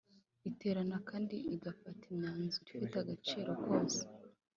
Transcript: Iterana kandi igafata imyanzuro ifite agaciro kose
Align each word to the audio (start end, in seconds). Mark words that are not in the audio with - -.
Iterana 0.49 0.97
kandi 1.09 1.35
igafata 1.55 2.03
imyanzuro 2.11 2.63
ifite 2.75 2.95
agaciro 2.99 3.51
kose 3.63 4.01